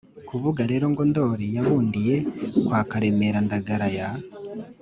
[0.29, 2.15] kuvuga rero ngo ndori yabundiye
[2.65, 4.09] kwa karemera ndagara ya